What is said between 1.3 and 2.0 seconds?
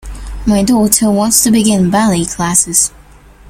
to begin